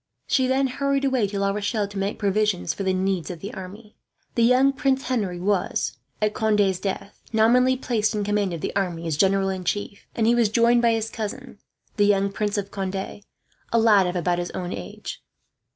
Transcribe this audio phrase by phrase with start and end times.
[0.25, 3.53] She then hurried away to La Rochelle, to make provision for the needs of the
[3.53, 3.95] army.
[4.33, 9.05] The young Prince Henry was, at Conde's death, nominally placed in command of the army
[9.05, 11.59] as general in chief; and he was joined by his cousin,
[11.97, 15.21] the young Prince of Conde, a lad of about his own age.